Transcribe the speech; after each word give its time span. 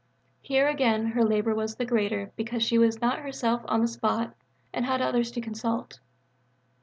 Here, 0.41 0.67
again, 0.67 1.05
her 1.05 1.23
labour 1.23 1.53
was 1.53 1.75
the 1.75 1.85
greater 1.85 2.31
because 2.35 2.63
she 2.63 2.79
was 2.79 3.01
not 3.01 3.19
herself 3.19 3.61
on 3.65 3.81
the 3.81 3.87
spot 3.87 4.33
and 4.73 4.83
had 4.83 4.99
others 4.99 5.29
to 5.33 5.41
consult. 5.41 5.99